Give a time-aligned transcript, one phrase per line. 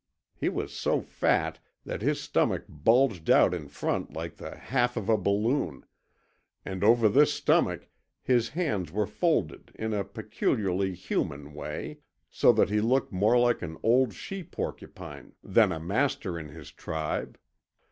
[0.35, 5.09] He was so fat that his stomach bulged out in front like the half of
[5.09, 5.85] a balloon,
[6.65, 7.87] and over this stomach
[8.23, 11.99] his hands were folded in a peculiarly human way,
[12.31, 16.71] so that he looked more like an old she porcupine than a master in his
[16.71, 17.37] tribe.